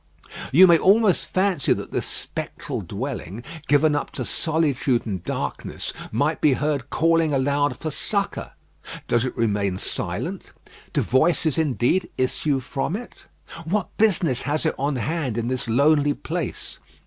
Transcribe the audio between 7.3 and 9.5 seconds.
aloud for succour. Does it